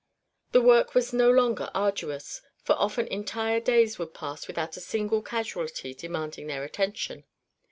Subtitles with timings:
[0.51, 5.21] The work was no longer arduous, for often entire days would pass without a single
[5.21, 7.25] casualty demanding their attention.